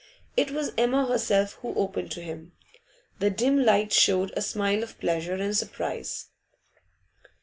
[0.35, 2.53] It was Emma herself who opened to him.
[3.19, 6.29] The dim light showed a smile of pleasure and surprise.